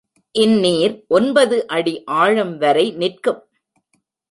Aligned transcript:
இந்நீர் 0.35 0.95
ஒன்பது 1.07 1.67
அடி 1.67 2.03
ஆழம் 2.05 2.57
வரை 2.57 2.91
நிற்கும். 2.91 3.41